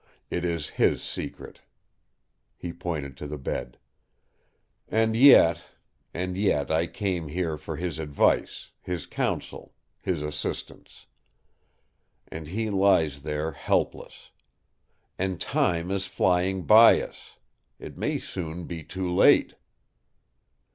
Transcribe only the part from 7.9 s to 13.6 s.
advice, his counsel, his assistance. And he lies there